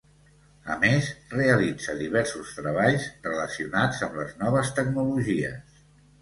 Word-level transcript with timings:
A 0.75 0.75
més, 0.83 1.09
realitza 1.33 1.95
diversos 1.99 2.55
treballs 2.61 3.05
relacionats 3.27 4.01
amb 4.09 4.19
les 4.23 4.33
noves 4.41 4.73
tecnologies. 4.81 5.85